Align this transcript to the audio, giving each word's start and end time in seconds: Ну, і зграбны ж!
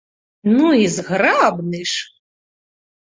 Ну, 0.55 0.69
і 0.83 0.87
зграбны 0.93 1.81
ж! 1.91 2.07